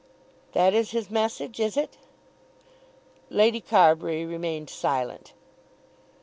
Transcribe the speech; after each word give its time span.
"That 0.53 0.73
is 0.73 0.89
his 0.89 1.11
message; 1.11 1.59
is 1.59 1.77
it?" 1.77 1.97
Lady 3.29 3.61
Carbury 3.61 4.25
remained 4.25 4.67
silent. 4.71 5.33